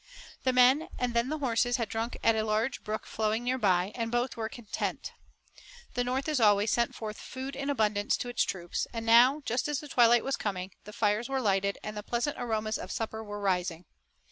[0.45, 3.91] The men and then the horses had drunk at a large brook flowing near by,
[3.93, 5.13] and both were content.
[5.93, 9.67] The North, as always, sent forward food in abundance to its troops, and now, just
[9.67, 13.23] as the twilight was coming, the fires were lighted and the pleasant aromas of supper
[13.23, 13.85] were rising.